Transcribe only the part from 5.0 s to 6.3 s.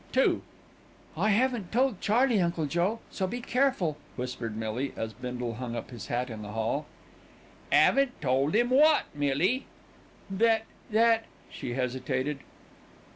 Bindle hung up his